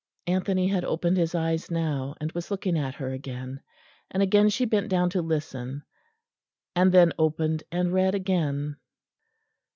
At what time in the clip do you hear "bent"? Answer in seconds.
4.65-4.89